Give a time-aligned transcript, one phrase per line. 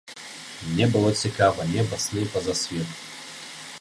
[0.69, 2.89] Мне было цікава неба, сны, пазасвет.